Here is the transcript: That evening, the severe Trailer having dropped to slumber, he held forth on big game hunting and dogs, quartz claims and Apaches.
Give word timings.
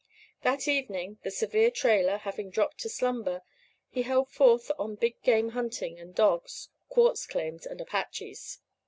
That 0.41 0.67
evening, 0.67 1.19
the 1.21 1.29
severe 1.29 1.69
Trailer 1.69 2.17
having 2.17 2.49
dropped 2.49 2.79
to 2.79 2.89
slumber, 2.89 3.43
he 3.91 4.01
held 4.01 4.31
forth 4.31 4.71
on 4.79 4.95
big 4.95 5.21
game 5.21 5.49
hunting 5.49 5.99
and 5.99 6.15
dogs, 6.15 6.69
quartz 6.89 7.27
claims 7.27 7.67
and 7.67 7.79
Apaches. 7.79 8.57